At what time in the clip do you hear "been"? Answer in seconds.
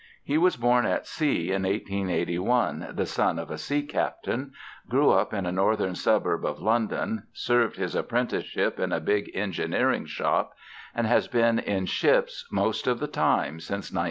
11.27-11.59